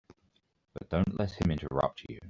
[0.73, 2.19] But don't let him interrupt you.